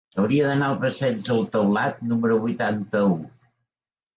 [0.21, 3.15] Hauria d'anar al passeig del Taulat número vuitanta-u.